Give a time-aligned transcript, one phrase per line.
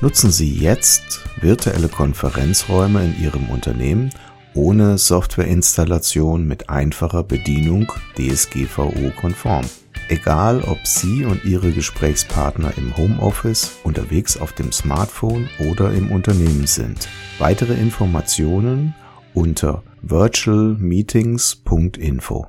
[0.00, 4.10] Nutzen Sie jetzt virtuelle Konferenzräume in Ihrem Unternehmen
[4.54, 9.64] ohne Softwareinstallation mit einfacher Bedienung DSGVO-konform.
[10.08, 16.68] Egal, ob Sie und Ihre Gesprächspartner im Homeoffice, unterwegs auf dem Smartphone oder im Unternehmen
[16.68, 17.08] sind.
[17.40, 18.94] Weitere Informationen
[19.34, 22.46] unter virtualmeetings.info.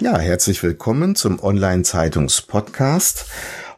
[0.00, 3.26] Ja, herzlich willkommen zum Online-Zeitungs-Podcast.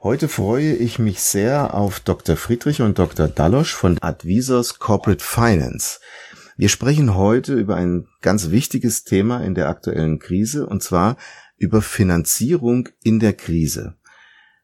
[0.02, 2.36] Heute freue ich mich sehr auf Dr.
[2.36, 3.28] Friedrich und Dr.
[3.28, 6.00] Dallosch von Advisors Corporate Finance.
[6.58, 11.16] Wir sprechen heute über ein ganz wichtiges Thema in der aktuellen Krise und zwar
[11.56, 13.96] über Finanzierung in der Krise.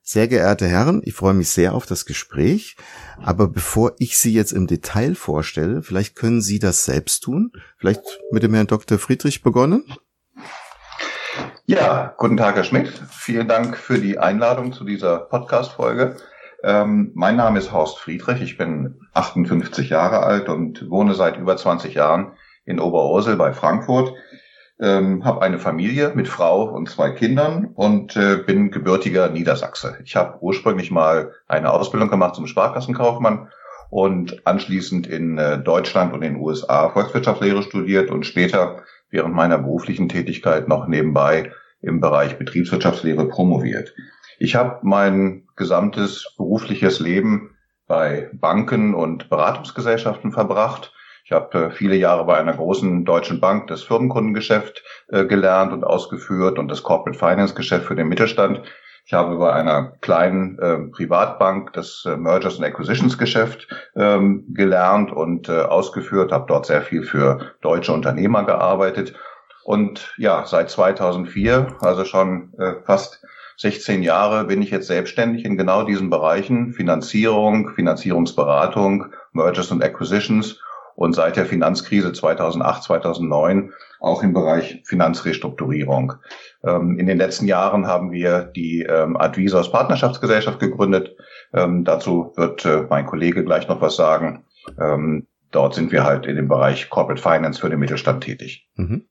[0.02, 2.76] Sehr geehrte Herren, ich freue mich sehr auf das Gespräch,
[3.16, 7.52] aber bevor ich Sie jetzt im Detail vorstelle, vielleicht können Sie das selbst tun.
[7.78, 8.02] Vielleicht
[8.32, 8.98] mit dem Herrn Dr.
[8.98, 9.84] Friedrich begonnen.
[11.66, 12.88] Ja, guten Tag, Herr Schmidt.
[13.10, 16.16] Vielen Dank für die Einladung zu dieser Podcast-Folge.
[16.62, 18.42] Ähm, mein Name ist Horst Friedrich.
[18.42, 22.32] Ich bin 58 Jahre alt und wohne seit über 20 Jahren
[22.64, 24.12] in Oberursel bei Frankfurt.
[24.80, 29.98] Ähm, habe eine Familie mit Frau und zwei Kindern und äh, bin gebürtiger Niedersachse.
[30.04, 33.48] Ich habe ursprünglich mal eine Ausbildung gemacht zum Sparkassenkaufmann
[33.90, 39.58] und anschließend in äh, Deutschland und in den USA Volkswirtschaftslehre studiert und später während meiner
[39.58, 43.94] beruflichen Tätigkeit noch nebenbei im Bereich Betriebswirtschaftslehre promoviert.
[44.38, 50.92] Ich habe mein gesamtes berufliches Leben bei Banken und Beratungsgesellschaften verbracht.
[51.24, 55.84] Ich habe äh, viele Jahre bei einer großen deutschen Bank das Firmenkundengeschäft äh, gelernt und
[55.84, 58.62] ausgeführt und das Corporate Finance Geschäft für den Mittelstand.
[59.04, 65.12] Ich habe bei einer kleinen äh, Privatbank das äh, Mergers and Acquisitions Geschäft ähm, gelernt
[65.12, 69.14] und äh, ausgeführt, habe dort sehr viel für deutsche Unternehmer gearbeitet.
[69.64, 73.24] Und ja, seit 2004, also schon äh, fast
[73.58, 80.60] 16 Jahre, bin ich jetzt selbstständig in genau diesen Bereichen Finanzierung, Finanzierungsberatung, Mergers and Acquisitions.
[80.94, 86.14] Und seit der Finanzkrise 2008, 2009 auch im Bereich Finanzrestrukturierung.
[86.64, 91.16] Ähm, in den letzten Jahren haben wir die ähm, Advisors Partnerschaftsgesellschaft gegründet.
[91.54, 94.44] Ähm, dazu wird äh, mein Kollege gleich noch was sagen.
[94.80, 98.68] Ähm, dort sind wir halt in dem Bereich Corporate Finance für den Mittelstand tätig.
[98.74, 99.06] Mhm.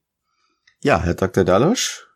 [0.84, 1.46] Ja, Herr Dr.
[1.46, 2.08] Dalosch.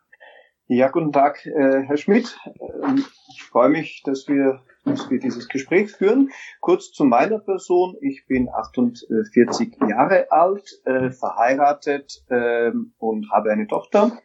[0.68, 2.36] Ja, guten Tag, äh, Herr Schmidt.
[2.84, 6.30] Ähm, ich freue mich, dass wir, dass wir dieses Gespräch führen.
[6.60, 7.96] Kurz zu meiner Person.
[8.00, 14.18] Ich bin 48 Jahre alt, äh, verheiratet äh, und habe eine Tochter.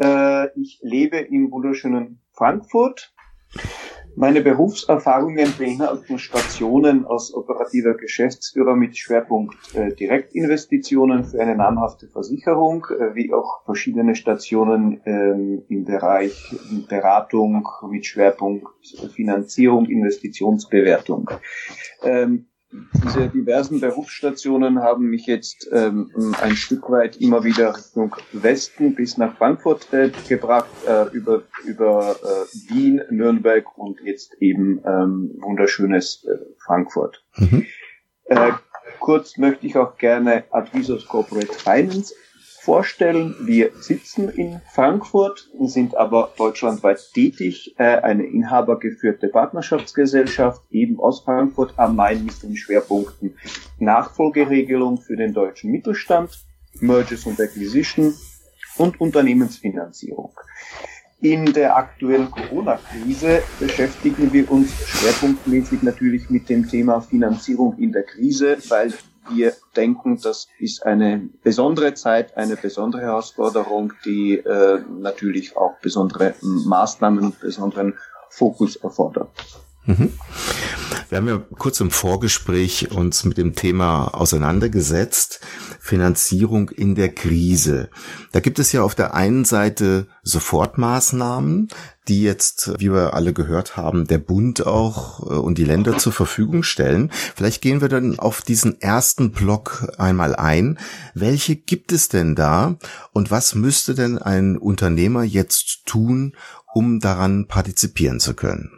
[0.00, 3.12] Äh, ich lebe im wunderschönen Frankfurt.
[4.20, 12.84] Meine Berufserfahrungen beinhalten Stationen als operativer Geschäftsführer mit Schwerpunkt äh, Direktinvestitionen für eine namhafte Versicherung,
[12.90, 16.52] äh, wie auch verschiedene Stationen ähm, im Bereich
[16.88, 18.66] Beratung mit Schwerpunkt
[19.14, 21.30] Finanzierung, Investitionsbewertung.
[22.02, 28.94] Ähm, diese diversen Berufsstationen haben mich jetzt ähm, ein Stück weit immer wieder Richtung Westen
[28.94, 35.30] bis nach Frankfurt äh, gebracht, äh, über, über äh, Wien, Nürnberg und jetzt eben ähm,
[35.40, 37.24] wunderschönes äh, Frankfurt.
[37.36, 37.64] Mhm.
[38.24, 38.52] Äh,
[39.00, 42.14] kurz möchte ich auch gerne Advisos Corporate Finance
[42.68, 43.34] vorstellen.
[43.40, 51.72] Wir sitzen in Frankfurt, sind aber deutschlandweit tätig, äh, eine inhabergeführte Partnerschaftsgesellschaft eben aus Frankfurt
[51.78, 53.38] am Main mit den Schwerpunkten
[53.78, 56.44] Nachfolgeregelung für den deutschen Mittelstand,
[56.78, 58.12] Mergers und Acquisition
[58.76, 60.38] und Unternehmensfinanzierung.
[61.22, 68.02] In der aktuellen Corona-Krise beschäftigen wir uns schwerpunktmäßig natürlich mit dem Thema Finanzierung in der
[68.02, 68.92] Krise, weil
[69.30, 76.34] wir denken, das ist eine besondere Zeit, eine besondere Herausforderung, die äh, natürlich auch besondere
[76.42, 77.94] Maßnahmen und besonderen
[78.30, 79.30] Fokus erfordert.
[79.86, 80.12] Mhm.
[81.08, 85.40] Wir haben ja kurz im Vorgespräch uns mit dem Thema auseinandergesetzt.
[85.88, 87.88] Finanzierung in der Krise.
[88.32, 91.68] Da gibt es ja auf der einen Seite Sofortmaßnahmen,
[92.08, 96.12] die jetzt, wie wir alle gehört haben, der Bund auch äh, und die Länder zur
[96.12, 97.10] Verfügung stellen.
[97.34, 100.78] Vielleicht gehen wir dann auf diesen ersten Block einmal ein.
[101.14, 102.76] Welche gibt es denn da
[103.12, 106.36] und was müsste denn ein Unternehmer jetzt tun,
[106.74, 108.77] um daran partizipieren zu können?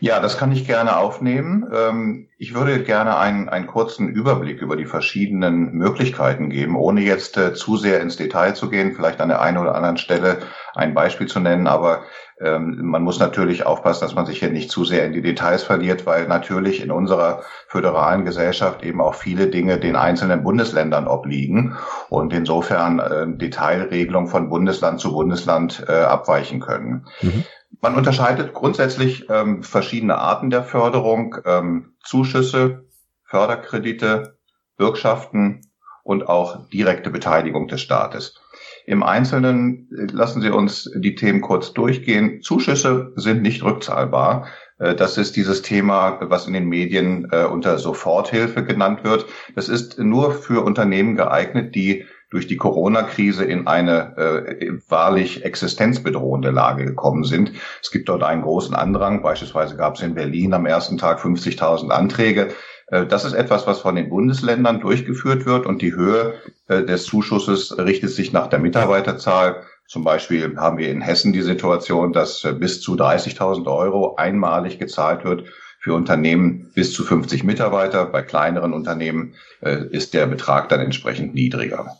[0.00, 1.66] Ja, das kann ich gerne aufnehmen.
[1.74, 7.36] Ähm, ich würde gerne einen, einen kurzen Überblick über die verschiedenen Möglichkeiten geben, ohne jetzt
[7.36, 10.38] äh, zu sehr ins Detail zu gehen, vielleicht an der einen oder anderen Stelle
[10.74, 12.02] ein Beispiel zu nennen, aber
[12.40, 15.64] ähm, man muss natürlich aufpassen, dass man sich hier nicht zu sehr in die Details
[15.64, 21.76] verliert, weil natürlich in unserer föderalen Gesellschaft eben auch viele Dinge den einzelnen Bundesländern obliegen
[22.08, 27.06] und insofern äh, Detailregelungen von Bundesland zu Bundesland äh, abweichen können.
[27.20, 27.44] Mhm.
[27.80, 32.88] Man unterscheidet grundsätzlich ähm, verschiedene Arten der Förderung, ähm, Zuschüsse,
[33.24, 34.38] Förderkredite,
[34.76, 35.60] Bürgschaften
[36.02, 38.40] und auch direkte Beteiligung des Staates.
[38.86, 42.40] Im Einzelnen äh, lassen Sie uns die Themen kurz durchgehen.
[42.40, 44.46] Zuschüsse sind nicht rückzahlbar.
[44.78, 49.26] Äh, das ist dieses Thema, was in den Medien äh, unter Soforthilfe genannt wird.
[49.54, 56.50] Das ist nur für Unternehmen geeignet, die durch die Corona-Krise in eine äh, wahrlich existenzbedrohende
[56.50, 57.52] Lage gekommen sind.
[57.82, 59.22] Es gibt dort einen großen Andrang.
[59.22, 62.48] Beispielsweise gab es in Berlin am ersten Tag 50.000 Anträge.
[62.88, 66.34] Äh, das ist etwas, was von den Bundesländern durchgeführt wird und die Höhe
[66.68, 69.62] äh, des Zuschusses richtet sich nach der Mitarbeiterzahl.
[69.86, 74.78] Zum Beispiel haben wir in Hessen die Situation, dass äh, bis zu 30.000 Euro einmalig
[74.78, 75.44] gezahlt wird
[75.80, 78.04] für Unternehmen bis zu 50 Mitarbeiter.
[78.04, 81.96] Bei kleineren Unternehmen ist der Betrag dann entsprechend niedriger.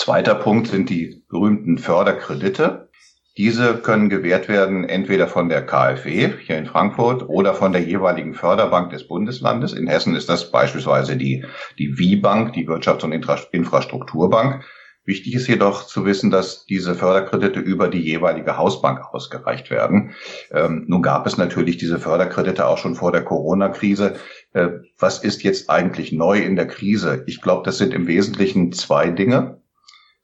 [0.00, 2.88] Zweiter Punkt sind die berühmten Förderkredite.
[3.36, 8.32] Diese können gewährt werden entweder von der KfW hier in Frankfurt oder von der jeweiligen
[8.32, 9.74] Förderbank des Bundeslandes.
[9.74, 11.44] In Hessen ist das beispielsweise die,
[11.78, 14.64] die WIBank, die Wirtschafts- und Infrastrukturbank.
[15.04, 20.14] Wichtig ist jedoch zu wissen, dass diese Förderkredite über die jeweilige Hausbank ausgereicht werden.
[20.50, 24.14] Ähm, nun gab es natürlich diese Förderkredite auch schon vor der Corona-Krise.
[24.54, 24.68] Äh,
[24.98, 27.22] was ist jetzt eigentlich neu in der Krise?
[27.26, 29.59] Ich glaube, das sind im Wesentlichen zwei Dinge.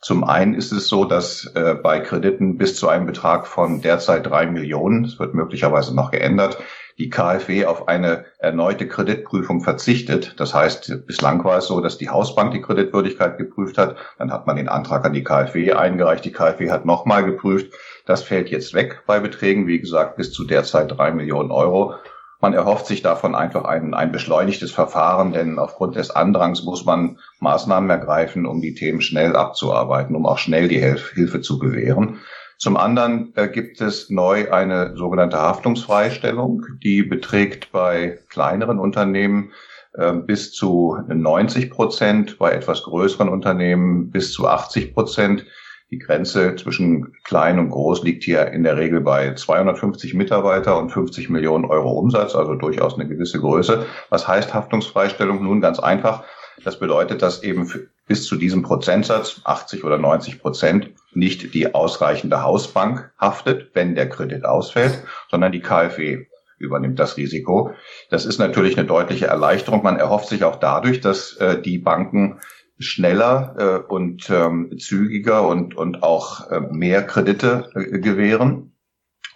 [0.01, 4.27] Zum einen ist es so, dass äh, bei Krediten bis zu einem Betrag von derzeit
[4.27, 6.59] drei Millionen, es wird möglicherweise noch geändert,
[6.99, 10.35] die KfW auf eine erneute Kreditprüfung verzichtet.
[10.39, 13.97] Das heißt, bislang war es so, dass die Hausbank die Kreditwürdigkeit geprüft hat.
[14.19, 16.25] Dann hat man den Antrag an die KfW eingereicht.
[16.25, 17.73] Die KfW hat nochmal geprüft.
[18.07, 21.95] Das fällt jetzt weg bei Beträgen, wie gesagt, bis zu derzeit drei Millionen Euro.
[22.41, 27.19] Man erhofft sich davon einfach ein, ein beschleunigtes Verfahren, denn aufgrund des Andrangs muss man
[27.41, 32.19] Maßnahmen ergreifen, um die Themen schnell abzuarbeiten, um auch schnell die Hilfe zu gewähren.
[32.59, 39.53] Zum anderen äh, gibt es neu eine sogenannte Haftungsfreistellung, die beträgt bei kleineren Unternehmen
[39.93, 45.45] äh, bis zu 90 Prozent, bei etwas größeren Unternehmen bis zu 80 Prozent.
[45.91, 50.91] Die Grenze zwischen klein und groß liegt hier in der Regel bei 250 Mitarbeiter und
[50.91, 53.87] 50 Millionen Euro Umsatz, also durchaus eine gewisse Größe.
[54.11, 55.45] Was heißt Haftungsfreistellung?
[55.45, 56.25] Nun ganz einfach.
[56.65, 57.71] Das bedeutet, dass eben
[58.07, 64.09] bis zu diesem Prozentsatz, 80 oder 90 Prozent, nicht die ausreichende Hausbank haftet, wenn der
[64.09, 66.27] Kredit ausfällt, sondern die KfW
[66.59, 67.73] übernimmt das Risiko.
[68.11, 69.83] Das ist natürlich eine deutliche Erleichterung.
[69.83, 72.41] Man erhofft sich auch dadurch, dass äh, die Banken
[72.79, 78.76] schneller äh, und ähm, zügiger und, und auch äh, mehr Kredite äh, gewähren.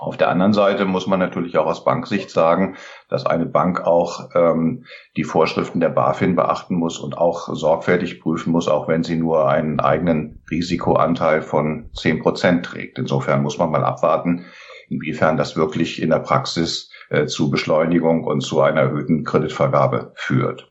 [0.00, 2.76] Auf der anderen Seite muss man natürlich auch aus Banksicht sagen,
[3.11, 8.50] dass eine Bank auch ähm, die Vorschriften der BaFin beachten muss und auch sorgfältig prüfen
[8.50, 12.99] muss, auch wenn sie nur einen eigenen Risikoanteil von zehn Prozent trägt.
[12.99, 14.47] Insofern muss man mal abwarten,
[14.88, 20.70] inwiefern das wirklich in der Praxis äh, zu Beschleunigung und zu einer erhöhten Kreditvergabe führt.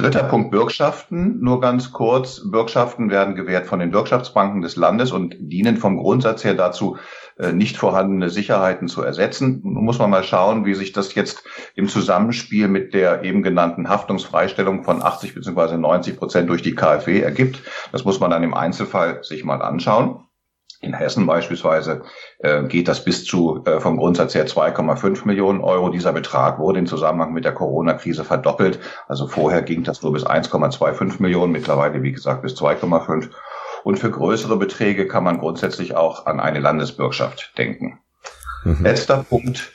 [0.00, 1.40] Dritter Punkt Bürgschaften.
[1.40, 2.48] Nur ganz kurz.
[2.50, 6.96] Bürgschaften werden gewährt von den Bürgschaftsbanken des Landes und dienen vom Grundsatz her dazu,
[7.52, 9.60] nicht vorhandene Sicherheiten zu ersetzen.
[9.64, 11.44] Nun muss man mal schauen, wie sich das jetzt
[11.74, 15.76] im Zusammenspiel mit der eben genannten Haftungsfreistellung von 80 bzw.
[15.76, 17.62] 90 Prozent durch die KfW ergibt.
[17.92, 20.26] Das muss man dann im Einzelfall sich mal anschauen.
[20.82, 22.02] In Hessen beispielsweise
[22.38, 25.90] äh, geht das bis zu äh, vom Grundsatz her 2,5 Millionen Euro.
[25.90, 28.80] Dieser Betrag wurde im Zusammenhang mit der Corona-Krise verdoppelt.
[29.06, 33.28] Also vorher ging das nur bis 1,25 Millionen, mittlerweile wie gesagt bis 2,5.
[33.84, 37.98] Und für größere Beträge kann man grundsätzlich auch an eine Landesbürgschaft denken.
[38.64, 38.82] Mhm.
[38.82, 39.72] Letzter Punkt,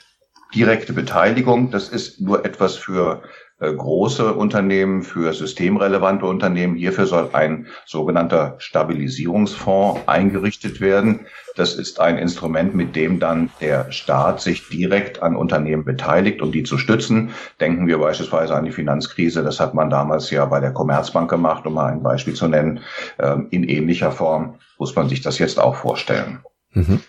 [0.54, 1.70] direkte Beteiligung.
[1.70, 3.22] Das ist nur etwas für
[3.58, 6.76] große Unternehmen, für systemrelevante Unternehmen.
[6.76, 11.26] Hierfür soll ein sogenannter Stabilisierungsfonds eingerichtet werden.
[11.56, 16.52] Das ist ein Instrument, mit dem dann der Staat sich direkt an Unternehmen beteiligt, um
[16.52, 17.30] die zu stützen.
[17.58, 19.42] Denken wir beispielsweise an die Finanzkrise.
[19.42, 22.80] Das hat man damals ja bei der Commerzbank gemacht, um mal ein Beispiel zu nennen.
[23.18, 26.40] Ähm, in ähnlicher Form muss man sich das jetzt auch vorstellen.
[26.72, 27.00] Mhm.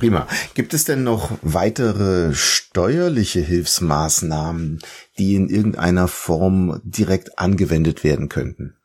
[0.00, 0.26] Prima.
[0.54, 4.78] Gibt es denn noch weitere steuerliche Hilfsmaßnahmen,
[5.18, 8.76] die in irgendeiner Form direkt angewendet werden könnten?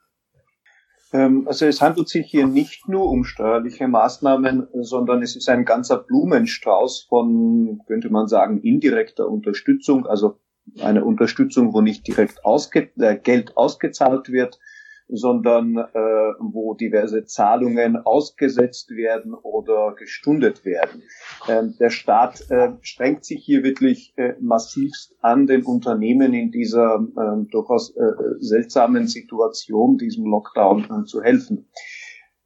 [1.13, 5.63] Ähm, also es handelt sich hier nicht nur um steuerliche Maßnahmen, sondern es ist ein
[5.63, 10.39] ganzer Blumenstrauß von, könnte man sagen, indirekter Unterstützung, also
[10.81, 14.60] eine Unterstützung, wo nicht direkt ausge äh, Geld ausgezahlt wird,
[15.07, 21.03] sondern äh, wo diverse Zahlungen ausgesetzt werden oder gestundet werden.
[21.47, 26.95] Ähm, der Staat äh, strengt sich hier wirklich äh, massivst an, den Unternehmen in dieser
[26.95, 28.01] äh, durchaus äh,
[28.39, 31.69] seltsamen Situation, diesem Lockdown äh, zu helfen.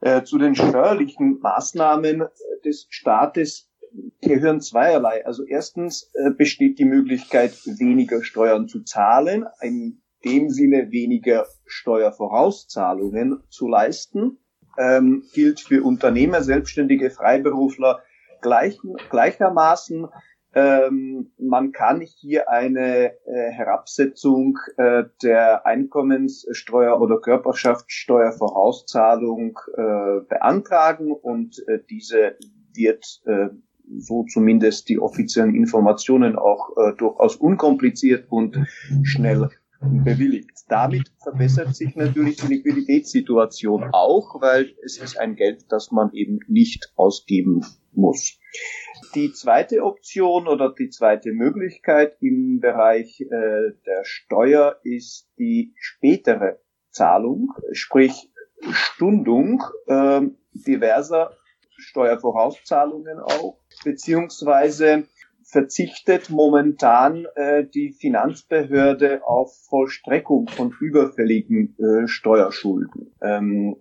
[0.02, 2.24] Äh, zu den steuerlichen Maßnahmen
[2.64, 3.70] des Staates
[4.22, 5.26] gehören zweierlei.
[5.26, 9.46] Also erstens äh, besteht die Möglichkeit, weniger Steuern zu zahlen.
[9.60, 14.40] Ein dem Sinne weniger Steuervorauszahlungen zu leisten,
[14.78, 18.00] ähm, gilt für Unternehmer, Selbstständige, Freiberufler
[18.42, 20.08] gleich, gleichermaßen.
[20.54, 31.64] Ähm, man kann hier eine äh, Herabsetzung äh, der Einkommenssteuer oder Körperschaftssteuervorauszahlung äh, beantragen und
[31.68, 32.36] äh, diese
[32.74, 33.50] wird äh,
[33.98, 38.58] so zumindest die offiziellen Informationen auch äh, durchaus unkompliziert und
[39.04, 40.66] schnell bewilligt.
[40.68, 46.40] Damit verbessert sich natürlich die Liquiditätssituation auch, weil es ist ein Geld, das man eben
[46.48, 48.38] nicht ausgeben muss.
[49.16, 53.28] Die zweite Option oder die zweite Möglichkeit im Bereich äh,
[53.86, 56.60] der Steuer ist die spätere
[56.92, 58.32] Zahlung, sprich
[58.72, 60.22] Stundung äh,
[60.54, 61.32] diverser
[61.78, 65.08] Steuervorauszahlungen auch, beziehungsweise
[65.52, 73.12] verzichtet momentan äh, die Finanzbehörde auf Vollstreckung von überfälligen äh, Steuerschulden.
[73.22, 73.76] Ähm,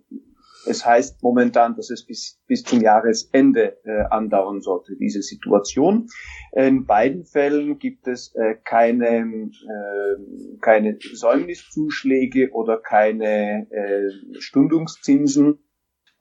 [0.65, 6.07] es heißt momentan, dass es bis, bis zum Jahresende äh, andauern sollte, diese Situation.
[6.51, 14.09] In beiden Fällen gibt es äh, keine, äh, keine Säumniszuschläge oder keine äh,
[14.39, 15.59] Stundungszinsen.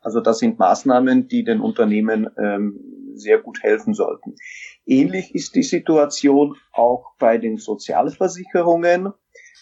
[0.00, 4.34] Also das sind Maßnahmen, die den Unternehmen ähm, sehr gut helfen sollten.
[4.87, 9.12] Ähnlich ist die Situation auch bei den Sozialversicherungen.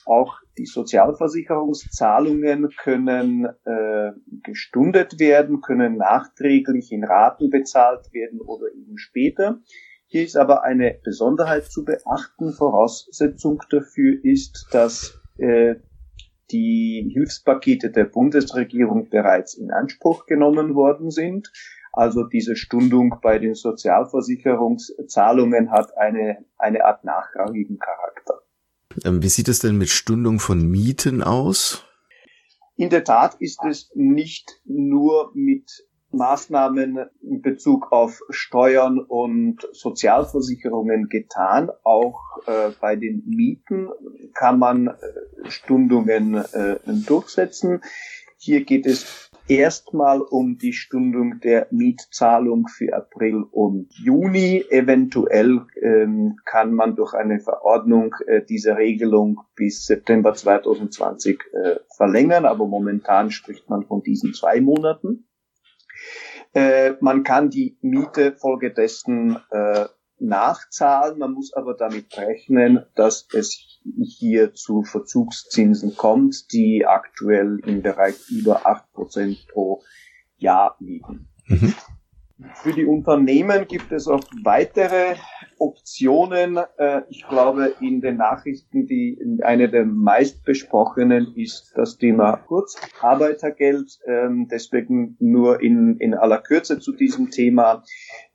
[0.04, 4.12] Auch die Sozialversicherungszahlungen können äh,
[4.44, 9.58] gestundet werden, können nachträglich in Raten bezahlt werden oder eben später.
[10.06, 12.52] Hier ist aber eine Besonderheit zu beachten.
[12.52, 15.75] Voraussetzung dafür ist, dass äh,
[16.50, 21.50] die Hilfspakete der Bundesregierung bereits in Anspruch genommen worden sind
[21.96, 28.42] also diese Stundung bei den Sozialversicherungszahlungen hat eine, eine Art nachrangigen Charakter.
[29.04, 31.84] Ähm, wie sieht es denn mit Stundung von Mieten aus?
[32.76, 35.70] In der Tat ist es nicht nur mit
[36.12, 41.70] Maßnahmen in Bezug auf Steuern und Sozialversicherungen getan.
[41.82, 43.88] Auch äh, bei den Mieten
[44.34, 44.94] kann man äh,
[45.48, 47.82] Stundungen äh, durchsetzen.
[48.38, 54.64] Hier geht es erstmal um die Stundung der Mietzahlung für April und Juni.
[54.70, 62.44] Eventuell ähm, kann man durch eine Verordnung äh, diese Regelung bis September 2020 äh, verlängern,
[62.44, 65.28] aber momentan spricht man von diesen zwei Monaten.
[66.54, 69.86] Äh, man kann die Miete folgedessen äh,
[70.18, 71.18] nachzahlen.
[71.18, 78.31] Man muss aber damit rechnen, dass es hier zu Verzugszinsen kommt, die aktuell im Bereich
[78.31, 79.83] über acht Prozent pro
[80.38, 81.28] Jahr liegen.
[81.47, 81.75] Mhm.
[82.57, 85.14] Für die Unternehmen gibt es auch weitere
[85.59, 86.59] Optionen.
[86.76, 93.99] Äh, ich glaube, in den Nachrichten, die eine der meistbesprochenen ist das Thema Kurzarbeitergeld.
[94.07, 97.83] Ähm, deswegen nur in, in aller Kürze zu diesem Thema.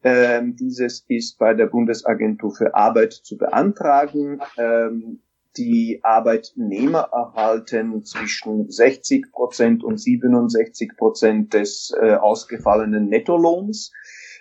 [0.03, 4.41] Ähm, dieses ist bei der Bundesagentur für Arbeit zu beantragen.
[5.57, 13.91] Die Arbeitnehmer erhalten zwischen 60 Prozent und 67 Prozent des äh, ausgefallenen Nettolohns,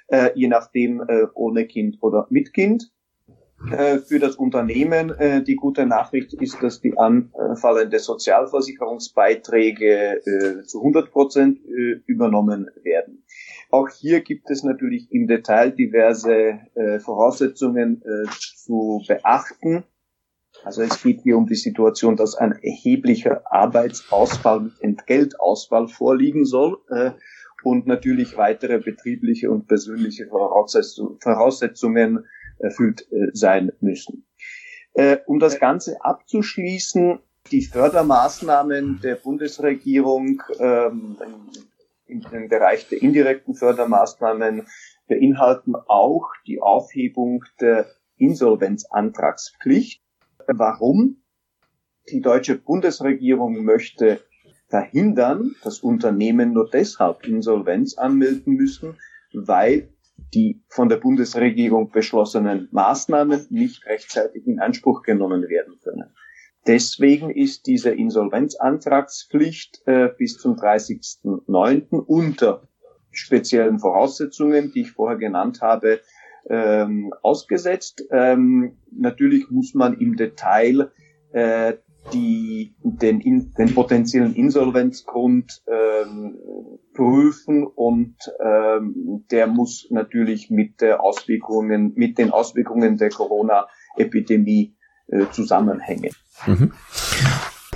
[0.08, 2.92] äh, je nachdem äh, ohne Kind oder mit Kind.
[3.70, 10.78] Äh, für das Unternehmen äh, die gute Nachricht ist, dass die anfallende Sozialversicherungsbeiträge äh, zu
[10.78, 11.58] 100 Prozent
[12.06, 13.26] übernommen werden.
[13.70, 16.60] Auch hier gibt es natürlich im Detail diverse
[17.04, 18.02] Voraussetzungen
[18.56, 19.84] zu beachten.
[20.64, 26.78] Also es geht hier um die Situation, dass ein erheblicher Arbeitsausfall mit Entgeltausfall vorliegen soll
[26.88, 27.12] äh,
[27.62, 32.26] und natürlich weitere betriebliche und persönliche Voraussetzung, Voraussetzungen
[32.58, 34.26] erfüllt äh, sein müssen.
[34.94, 41.16] Äh, um das Ganze abzuschließen, die Fördermaßnahmen der Bundesregierung ähm,
[42.06, 44.66] im, im Bereich der indirekten Fördermaßnahmen
[45.08, 47.86] beinhalten auch die Aufhebung der
[48.16, 50.02] Insolvenzantragspflicht.
[50.52, 51.22] Warum?
[52.10, 54.20] Die deutsche Bundesregierung möchte
[54.68, 58.96] verhindern, dass Unternehmen nur deshalb Insolvenz anmelden müssen,
[59.32, 59.92] weil
[60.34, 66.14] die von der Bundesregierung beschlossenen Maßnahmen nicht rechtzeitig in Anspruch genommen werden können.
[66.66, 71.94] Deswegen ist diese Insolvenzantragspflicht äh, bis zum 30.09.
[71.94, 72.68] unter
[73.12, 76.00] speziellen Voraussetzungen, die ich vorher genannt habe,
[76.48, 78.04] ähm, ausgesetzt.
[78.10, 80.90] Ähm, natürlich muss man im Detail
[81.32, 81.74] äh,
[82.12, 86.38] die, den, in, den potenziellen Insolvenzgrund ähm,
[86.94, 94.76] prüfen und ähm, der muss natürlich mit der Auswirkungen, mit den Auswirkungen der Corona-Epidemie
[95.08, 96.12] äh, zusammenhängen.
[96.46, 96.72] Mhm.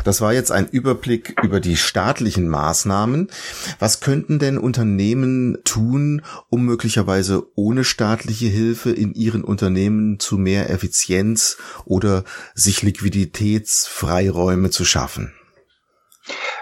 [0.05, 3.29] Das war jetzt ein Überblick über die staatlichen Maßnahmen.
[3.79, 10.69] Was könnten denn Unternehmen tun, um möglicherweise ohne staatliche Hilfe in ihren Unternehmen zu mehr
[10.69, 11.57] Effizienz
[11.87, 15.33] oder sich Liquiditätsfreiräume zu schaffen?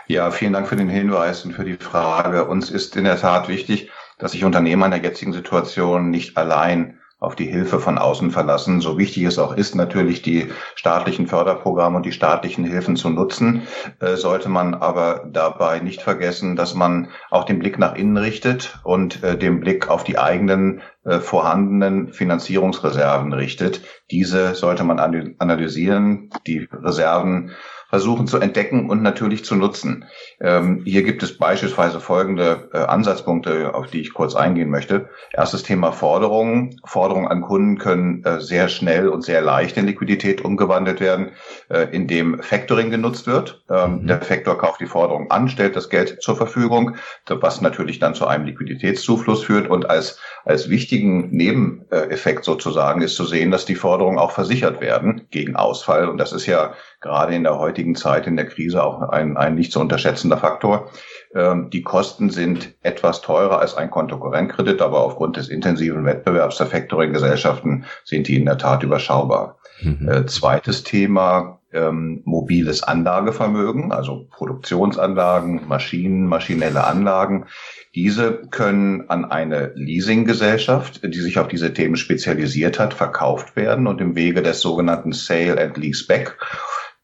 [0.07, 2.47] Ja, vielen Dank für den Hinweis und für die Frage.
[2.47, 7.01] Uns ist in der Tat wichtig, dass sich Unternehmen in der jetzigen Situation nicht allein
[7.23, 8.81] auf die Hilfe von außen verlassen.
[8.81, 13.63] So wichtig es auch ist, natürlich die staatlichen Förderprogramme und die staatlichen Hilfen zu nutzen,
[14.01, 18.79] äh, sollte man aber dabei nicht vergessen, dass man auch den Blick nach innen richtet
[18.83, 23.83] und äh, den Blick auf die eigenen äh, vorhandenen Finanzierungsreserven richtet.
[24.11, 24.99] Diese sollte man
[25.39, 27.53] analysieren, die Reserven
[27.93, 30.07] versuchen zu entdecken und natürlich zu nutzen.
[30.41, 35.11] Ähm, hier gibt es beispielsweise folgende äh, Ansatzpunkte, auf die ich kurz eingehen möchte.
[35.35, 36.81] Erstes Thema Forderungen.
[36.87, 41.33] Forderungen an Kunden können äh, sehr schnell und sehr leicht in Liquidität umgewandelt werden,
[41.69, 43.63] äh, indem Factoring genutzt wird.
[43.69, 44.07] Ähm, mhm.
[44.07, 46.97] Der Factor kauft die Forderung an, stellt das Geld zur Verfügung,
[47.29, 49.69] was natürlich dann zu einem Liquiditätszufluss führt.
[49.69, 55.27] Und als, als wichtigen Nebeneffekt sozusagen ist zu sehen, dass die Forderungen auch versichert werden
[55.31, 56.09] gegen Ausfall.
[56.09, 56.73] Und das ist ja
[57.03, 60.91] gerade in der heutigen Zeit in der Krise auch ein, ein nicht zu unterschätzender Faktor.
[61.35, 66.67] Ähm, die Kosten sind etwas teurer als ein Kontokorrentkredit, aber aufgrund des intensiven Wettbewerbs der
[66.67, 69.59] Factoring-Gesellschaften sind die in der Tat überschaubar.
[69.83, 70.09] Mhm.
[70.09, 77.47] Äh, zweites Thema, ähm, mobiles Anlagevermögen, also Produktionsanlagen, Maschinen, maschinelle Anlagen.
[77.95, 84.01] Diese können an eine Leasinggesellschaft, die sich auf diese Themen spezialisiert hat, verkauft werden und
[84.01, 86.37] im Wege des sogenannten Sale and Leaseback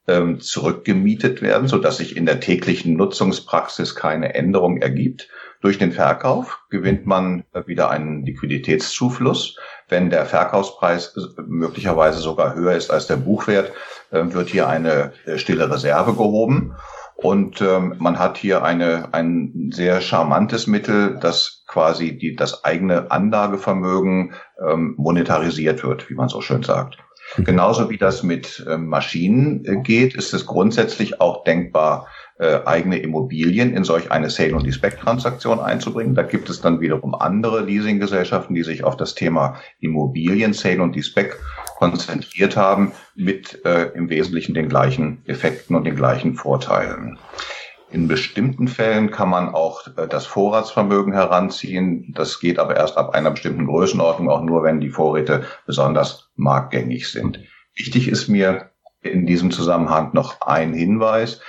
[0.09, 5.29] ähm, zurückgemietet werden, so dass sich in der täglichen Nutzungspraxis keine Änderung ergibt.
[5.61, 9.57] Durch den Verkauf gewinnt man wieder einen Liquiditätszufluss.
[9.89, 11.15] Wenn der Verkaufspreis
[11.47, 13.73] möglicherweise sogar höher ist als der Buchwert,
[14.11, 16.75] äh, wird hier eine äh, stille Reserve gehoben.
[17.17, 23.11] Und ähm, man hat hier eine, ein sehr charmantes Mittel, das quasi die, das eigene
[23.11, 26.99] Anlagevermögen ähm, monetarisiert wird, wie man so schön sagt.
[27.37, 32.07] Genauso wie das mit äh, Maschinen äh, geht, ist es grundsätzlich auch denkbar,
[32.39, 36.15] äh, eigene Immobilien in solch eine Sale- und Leaseback-Transaktion einzubringen.
[36.15, 40.97] Da gibt es dann wiederum andere Leasinggesellschaften, die sich auf das Thema Immobilien, Sale und
[40.97, 41.37] Leaseback
[41.77, 47.19] konzentriert haben, mit äh, im Wesentlichen den gleichen Effekten und den gleichen Vorteilen.
[47.91, 52.13] In bestimmten Fällen kann man auch äh, das Vorratsvermögen heranziehen.
[52.15, 57.11] Das geht aber erst ab einer bestimmten Größenordnung, auch nur wenn die Vorräte besonders marktgängig
[57.11, 57.41] sind.
[57.75, 58.71] Wichtig ist mir
[59.01, 61.41] in diesem Zusammenhang noch ein Hinweis.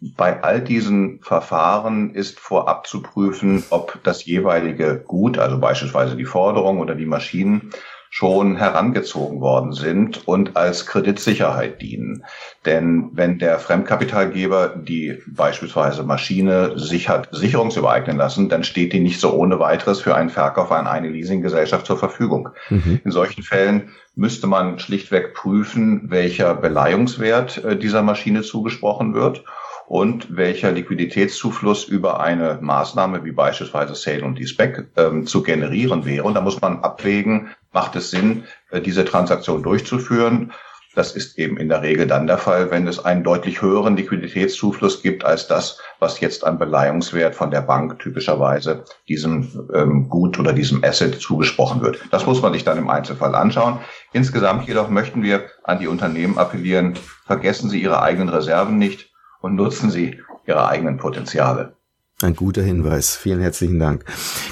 [0.00, 6.26] Bei all diesen Verfahren ist vorab zu prüfen, ob das jeweilige Gut, also beispielsweise die
[6.26, 7.70] Forderung oder die Maschinen,
[8.10, 12.24] schon herangezogen worden sind und als Kreditsicherheit dienen.
[12.64, 19.20] Denn wenn der Fremdkapitalgeber die beispielsweise Maschine sich hat sicherungsübereignen lassen, dann steht die nicht
[19.20, 22.50] so ohne weiteres für einen Verkauf an eine Leasinggesellschaft zur Verfügung.
[22.70, 23.00] Mhm.
[23.04, 29.44] In solchen Fällen müsste man schlichtweg prüfen, welcher Beleihungswert äh, dieser Maschine zugesprochen wird
[29.86, 36.24] und welcher Liquiditätszufluss über eine Maßnahme wie beispielsweise Sale und Leaseback ähm, zu generieren wäre.
[36.24, 40.52] Und da muss man abwägen, macht es Sinn, äh, diese Transaktion durchzuführen.
[40.96, 45.02] Das ist eben in der Regel dann der Fall, wenn es einen deutlich höheren Liquiditätszufluss
[45.02, 50.54] gibt als das, was jetzt an Beleihungswert von der Bank typischerweise diesem ähm, Gut oder
[50.54, 52.00] diesem Asset zugesprochen wird.
[52.10, 53.78] Das muss man sich dann im Einzelfall anschauen.
[54.14, 59.54] Insgesamt jedoch möchten wir an die Unternehmen appellieren, vergessen Sie Ihre eigenen Reserven nicht und
[59.54, 61.76] nutzen Sie Ihre eigenen Potenziale.
[62.22, 63.14] Ein guter Hinweis.
[63.14, 64.04] Vielen herzlichen Dank.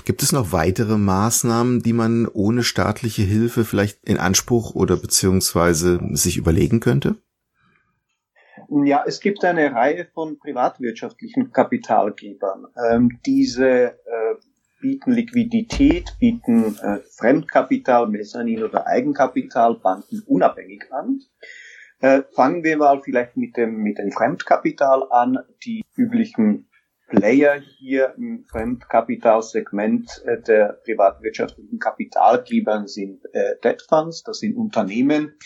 [0.05, 5.99] Gibt es noch weitere Maßnahmen, die man ohne staatliche Hilfe vielleicht in Anspruch oder beziehungsweise
[6.13, 7.17] sich überlegen könnte?
[8.85, 12.67] Ja, es gibt eine Reihe von privatwirtschaftlichen Kapitalgebern.
[12.91, 14.35] Ähm, diese äh,
[14.81, 21.21] bieten Liquidität, bieten äh, Fremdkapital, Mezzanin oder Eigenkapital Banken unabhängig an.
[22.05, 25.39] Äh, fangen wir mal vielleicht mit dem, mit dem Fremdkapital an.
[25.65, 26.69] Die üblichen
[27.09, 35.39] Player hier im Fremdkapitalsegment äh, der privatwirtschaftlichen Kapitalgebern sind äh, Debt Funds, das sind Unternehmen,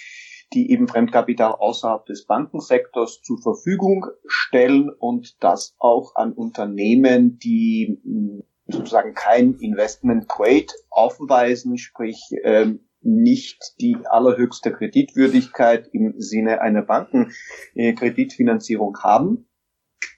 [0.52, 8.00] die eben Fremdkapital außerhalb des Bankensektors zur Verfügung stellen und das auch an Unternehmen, die
[8.02, 16.82] hm, sozusagen kein Investment Grade aufweisen, sprich ähm, nicht die allerhöchste Kreditwürdigkeit im Sinne einer
[16.82, 19.48] Bankenkreditfinanzierung haben.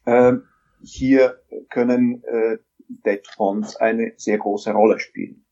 [0.06, 0.44] Ähm,
[0.82, 2.56] hier können äh,
[2.88, 5.44] Debt Funds eine sehr große Rolle spielen.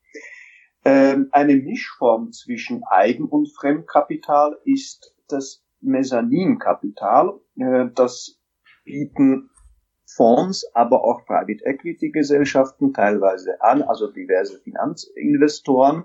[0.84, 7.40] Ähm, eine Mischform zwischen Eigen- und Fremdkapital ist das Mezzaninkapital.
[7.56, 8.38] Äh, das
[8.84, 9.50] bieten
[10.06, 16.04] Fonds, aber auch Private Equity Gesellschaften teilweise an, also diverse Finanzinvestoren.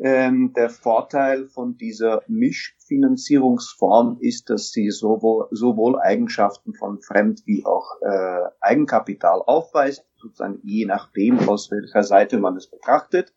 [0.00, 7.64] Ähm, der Vorteil von dieser Mischfinanzierungsform ist, dass sie sowohl, sowohl Eigenschaften von Fremd- wie
[7.66, 13.34] auch äh, Eigenkapital aufweist, sozusagen je nachdem, aus welcher Seite man es betrachtet.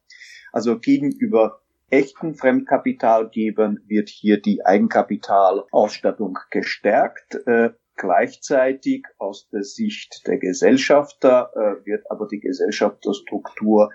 [0.52, 7.36] Also gegenüber echten Fremdkapitalgebern wird hier die Eigenkapitalausstattung gestärkt.
[7.48, 13.90] Äh, gleichzeitig aus der Sicht der Gesellschafter äh, wird aber die Gesellschafterstruktur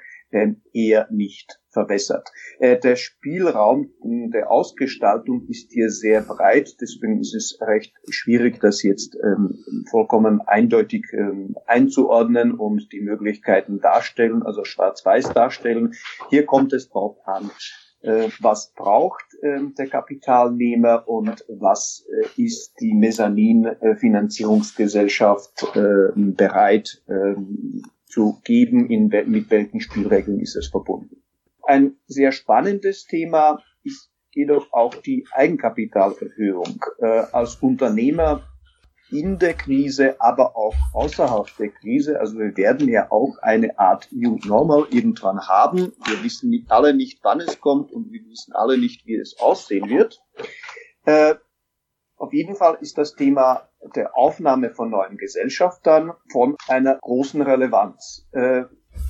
[0.72, 2.32] eher nicht verbessert.
[2.58, 3.90] Äh, der Spielraum
[4.32, 10.40] der Ausgestaltung ist hier sehr breit, deswegen ist es recht schwierig, das jetzt ähm, vollkommen
[10.40, 15.92] eindeutig ähm, einzuordnen und die Möglichkeiten darstellen, also schwarz-weiß darstellen.
[16.30, 17.50] Hier kommt es drauf an,
[18.00, 25.74] äh, was braucht ähm, der Kapitalnehmer und was äh, ist die Mezzanin-Finanzierungsgesellschaft
[26.14, 27.02] bereit
[28.06, 31.25] zu geben, in, mit welchen Spielregeln ist es verbunden.
[31.66, 36.84] Ein sehr spannendes Thema ist jedoch auch die Eigenkapitalerhöhung.
[36.98, 38.42] Äh, als Unternehmer
[39.10, 42.20] in der Krise, aber auch außerhalb der Krise.
[42.20, 45.92] Also wir werden ja auch eine Art New Normal irgendwann haben.
[46.04, 49.88] Wir wissen alle nicht, wann es kommt und wir wissen alle nicht, wie es aussehen
[49.88, 50.20] wird.
[51.04, 51.36] Äh,
[52.16, 58.26] auf jeden Fall ist das Thema der Aufnahme von neuen Gesellschaftern von einer großen Relevanz.
[58.32, 58.64] Äh,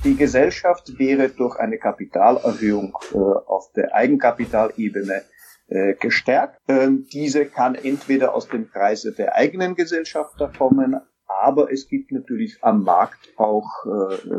[0.07, 5.23] die Gesellschaft wäre durch eine Kapitalerhöhung äh, auf der Eigenkapitalebene
[5.67, 6.61] äh, gestärkt.
[6.69, 10.95] Ähm, diese kann entweder aus dem Kreise der eigenen Gesellschafter kommen,
[11.27, 13.67] aber es gibt natürlich am Markt auch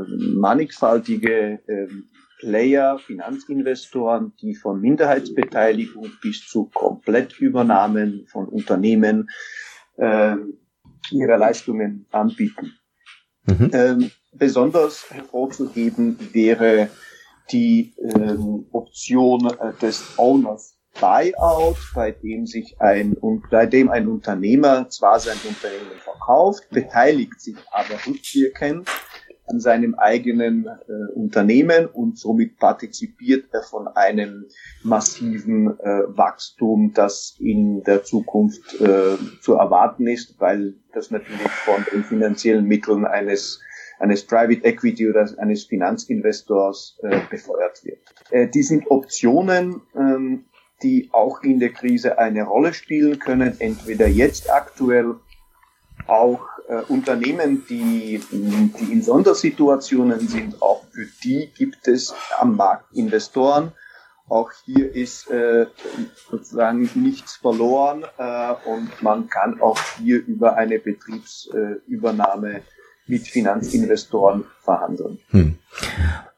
[0.07, 9.29] mannigfaltige ähm, Player, Finanzinvestoren, die von Minderheitsbeteiligung bis zu Komplettübernahmen von Unternehmen
[9.97, 10.37] äh,
[11.11, 12.73] ihre Leistungen anbieten.
[13.45, 13.71] Mhm.
[13.73, 16.89] Ähm, besonders hervorzuheben wäre
[17.51, 23.17] die ähm, Option äh, des Owners Buyout, bei dem sich ein,
[23.51, 28.89] bei dem ein Unternehmer zwar sein Unternehmen verkauft, beteiligt sich aber rückwirkend
[29.47, 34.47] an seinem eigenen äh, Unternehmen und somit partizipiert er von einem
[34.83, 41.85] massiven äh, Wachstum, das in der Zukunft äh, zu erwarten ist, weil das natürlich von
[41.93, 43.61] den finanziellen Mitteln eines
[43.99, 47.99] eines Private Equity oder eines Finanzinvestors äh, befeuert wird.
[48.31, 50.45] Äh, die sind Optionen, ähm,
[50.83, 55.17] die auch in der Krise eine Rolle spielen können, entweder jetzt aktuell
[56.07, 62.95] auch äh, Unternehmen, die, die in Sondersituationen sind, auch für die gibt es am Markt
[62.95, 63.73] Investoren.
[64.29, 65.67] Auch hier ist äh,
[66.31, 72.61] sozusagen nichts verloren äh, und man kann auch hier über eine Betriebsübernahme
[73.09, 75.19] mit Finanzinvestoren verhandeln.
[75.31, 75.59] Hm.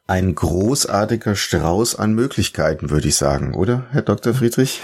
[0.07, 4.33] Ein großartiger Strauß an Möglichkeiten, würde ich sagen, oder, Herr Dr.
[4.33, 4.81] Friedrich?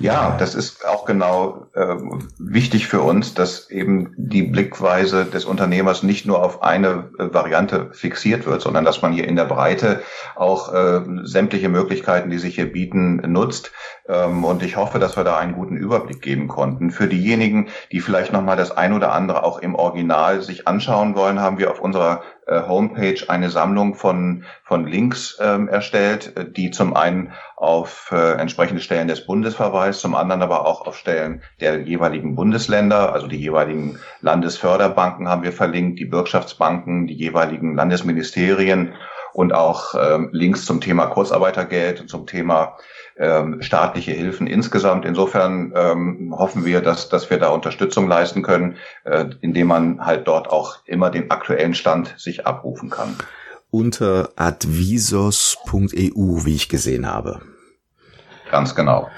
[0.00, 1.96] Ja, das ist auch genau äh,
[2.38, 7.90] wichtig für uns, dass eben die Blickweise des Unternehmers nicht nur auf eine äh, Variante
[7.92, 10.02] fixiert wird, sondern dass man hier in der Breite
[10.36, 13.72] auch äh, sämtliche Möglichkeiten, die sich hier bieten, nutzt.
[14.08, 16.92] Ähm, und ich hoffe, dass wir da einen guten Überblick geben konnten.
[16.92, 21.40] Für diejenigen, die vielleicht nochmal das ein oder andere auch im Original sich anschauen wollen,
[21.40, 26.94] haben wir auf unserer Homepage eine Sammlung von, von Links ähm, erstellt, äh, die zum
[26.94, 31.82] einen auf äh, entsprechende Stellen des Bundes verweist, zum anderen aber auch auf Stellen der
[31.82, 38.94] jeweiligen Bundesländer, also die jeweiligen Landesförderbanken haben wir verlinkt, die Bürgschaftsbanken, die jeweiligen Landesministerien
[39.38, 42.76] und auch ähm, Links zum Thema Kurzarbeitergeld und zum Thema
[43.16, 45.04] ähm, staatliche Hilfen insgesamt.
[45.04, 50.26] Insofern ähm, hoffen wir, dass, dass wir da Unterstützung leisten können, äh, indem man halt
[50.26, 53.14] dort auch immer den aktuellen Stand sich abrufen kann.
[53.70, 55.84] Unter advisos.eu,
[56.44, 57.40] wie ich gesehen habe.
[58.50, 59.08] Ganz genau.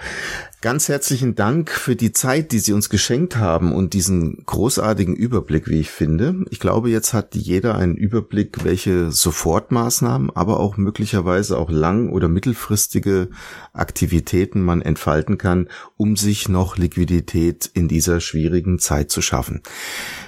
[0.63, 5.69] Ganz herzlichen Dank für die Zeit, die Sie uns geschenkt haben und diesen großartigen Überblick,
[5.69, 6.45] wie ich finde.
[6.51, 12.29] Ich glaube, jetzt hat jeder einen Überblick, welche Sofortmaßnahmen, aber auch möglicherweise auch lang- oder
[12.29, 13.31] mittelfristige
[13.73, 19.63] Aktivitäten man entfalten kann, um sich noch Liquidität in dieser schwierigen Zeit zu schaffen.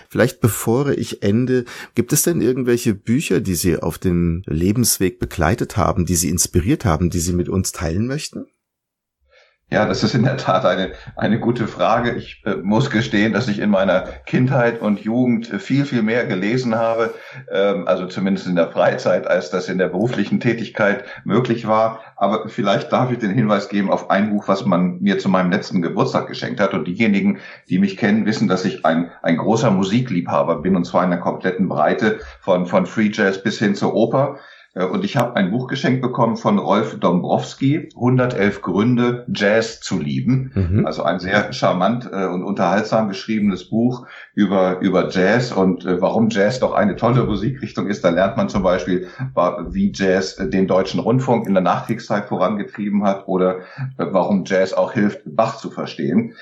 [0.09, 5.77] Vielleicht bevor ich ende, gibt es denn irgendwelche Bücher, die Sie auf dem Lebensweg begleitet
[5.77, 8.47] haben, die Sie inspiriert haben, die Sie mit uns teilen möchten?
[9.72, 12.12] Ja, das ist in der Tat eine, eine gute Frage.
[12.12, 16.74] Ich äh, muss gestehen, dass ich in meiner Kindheit und Jugend viel, viel mehr gelesen
[16.74, 17.14] habe,
[17.50, 22.00] ähm, also zumindest in der Freizeit, als das in der beruflichen Tätigkeit möglich war.
[22.16, 25.50] Aber vielleicht darf ich den Hinweis geben auf ein Buch, was man mir zu meinem
[25.50, 26.74] letzten Geburtstag geschenkt hat.
[26.74, 27.38] Und diejenigen,
[27.70, 31.20] die mich kennen, wissen, dass ich ein, ein großer Musikliebhaber bin, und zwar in der
[31.20, 34.38] kompletten Breite von, von Free Jazz bis hin zur Oper.
[34.74, 39.98] Äh, und ich habe ein Buch geschenkt bekommen von Rolf Dombrowski, 111 Gründe, Jazz zu
[39.98, 40.52] lieben.
[40.54, 40.87] Mhm.
[40.87, 46.28] Also ein sehr charmant äh, und unterhaltsam geschriebenes Buch über, über Jazz und äh, warum
[46.30, 48.04] Jazz doch eine tolle Musikrichtung ist.
[48.04, 49.08] Da lernt man zum Beispiel,
[49.68, 53.61] wie Jazz den deutschen Rundfunk in der Nachkriegszeit vorangetrieben hat oder
[53.96, 56.35] warum Jazz auch hilft, Bach zu verstehen.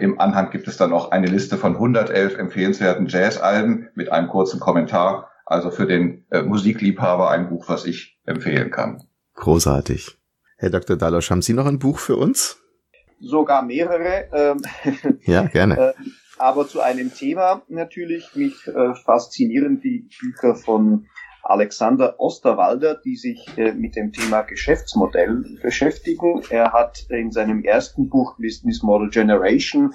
[0.00, 4.60] Im Anhang gibt es dann auch eine Liste von 111 empfehlenswerten Jazzalben mit einem kurzen
[4.60, 9.02] Kommentar also für den äh, Musikliebhaber ein Buch, was ich empfehlen kann.
[9.34, 10.18] Großartig.
[10.58, 10.96] Herr Dr.
[10.96, 12.60] Dalosch, haben Sie noch ein Buch für uns?
[13.20, 14.28] Sogar mehrere.
[14.32, 14.62] Ähm,
[15.22, 15.94] ja, gerne.
[15.98, 18.36] Äh, aber zu einem Thema natürlich.
[18.36, 21.06] Mich äh, faszinieren die Bücher von
[21.42, 26.42] Alexander Osterwalder, die sich äh, mit dem Thema Geschäftsmodell beschäftigen.
[26.50, 29.94] Er hat in seinem ersten Buch Business Model Generation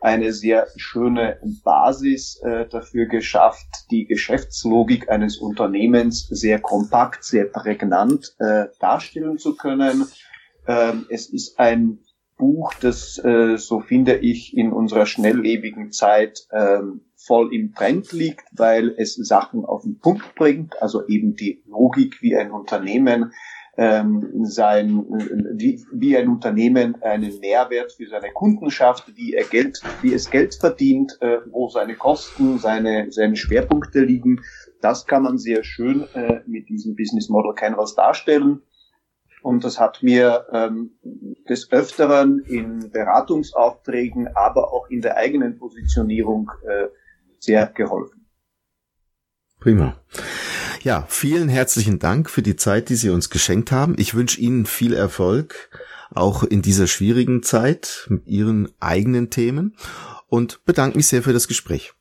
[0.00, 8.34] eine sehr schöne Basis äh, dafür geschafft, die Geschäftslogik eines Unternehmens sehr kompakt, sehr prägnant
[8.38, 10.06] äh, darstellen zu können.
[10.66, 11.98] Ähm, es ist ein
[12.38, 18.44] Buch, das, äh, so finde ich, in unserer schnelllebigen Zeit ähm, voll im Trend liegt,
[18.52, 23.32] weil es Sachen auf den Punkt bringt, also eben die Logik, wie ein Unternehmen
[23.80, 25.06] ähm, sein,
[25.54, 30.28] wie, wie ein Unternehmen einen Mehrwert für seine Kunden schafft, wie er Geld, wie es
[30.28, 34.42] Geld verdient, äh, wo seine Kosten, seine, seine Schwerpunkte liegen.
[34.82, 38.60] Das kann man sehr schön äh, mit diesem Business Model Canvas darstellen.
[39.42, 40.90] Und das hat mir ähm,
[41.48, 46.88] des Öfteren in Beratungsaufträgen, aber auch in der eigenen Positionierung äh,
[47.38, 48.26] sehr geholfen.
[49.58, 49.96] Prima.
[50.82, 53.96] Ja, vielen herzlichen Dank für die Zeit, die Sie uns geschenkt haben.
[53.98, 55.68] Ich wünsche Ihnen viel Erfolg,
[56.10, 59.76] auch in dieser schwierigen Zeit mit Ihren eigenen Themen
[60.28, 61.92] und bedanke mich sehr für das Gespräch.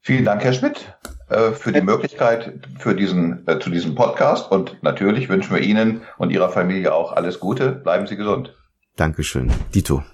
[0.00, 0.94] Vielen Dank, Herr Schmidt,
[1.28, 6.02] äh, für die Möglichkeit für diesen, äh, zu diesem Podcast und natürlich wünschen wir Ihnen
[6.18, 7.72] und Ihrer Familie auch alles Gute.
[7.72, 8.54] Bleiben Sie gesund.
[8.94, 9.50] Dankeschön.
[9.74, 10.04] Dito.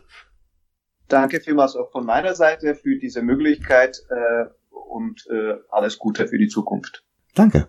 [1.09, 5.29] Danke vielmals auch von meiner Seite für diese Möglichkeit äh, und
[5.71, 7.05] alles Gute für die Zukunft.
[7.35, 7.69] Danke.